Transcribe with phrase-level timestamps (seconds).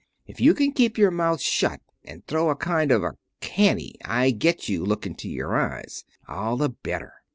[0.25, 4.31] If you can keep your mouth shut and throw a kind of a canny, I
[4.31, 7.13] get you, look into your eyes, all the better.